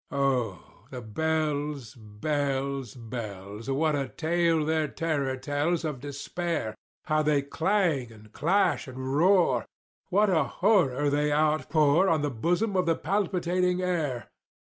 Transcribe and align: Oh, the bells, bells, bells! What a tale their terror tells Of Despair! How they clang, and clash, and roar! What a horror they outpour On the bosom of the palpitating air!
Oh, 0.09 0.87
the 0.89 0.99
bells, 1.03 1.93
bells, 1.93 2.95
bells! 2.95 3.69
What 3.69 3.95
a 3.95 4.07
tale 4.09 4.65
their 4.65 4.87
terror 4.87 5.37
tells 5.37 5.85
Of 5.85 5.99
Despair! 5.99 6.73
How 7.03 7.21
they 7.21 7.43
clang, 7.43 8.11
and 8.11 8.31
clash, 8.33 8.87
and 8.87 8.97
roar! 9.15 9.63
What 10.09 10.31
a 10.31 10.43
horror 10.45 11.11
they 11.11 11.31
outpour 11.31 12.09
On 12.09 12.23
the 12.23 12.31
bosom 12.31 12.75
of 12.75 12.87
the 12.87 12.95
palpitating 12.95 13.83
air! 13.83 14.27